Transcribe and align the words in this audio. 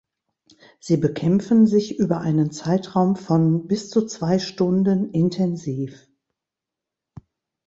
Sie 0.79 0.97
bekämpfen 0.97 1.67
sich 1.67 1.99
über 1.99 2.21
einen 2.21 2.49
Zeitraum 2.51 3.15
von 3.15 3.67
bis 3.67 3.91
zu 3.91 4.03
zwei 4.07 4.39
Stunden 4.39 5.11
intensiv. 5.11 6.07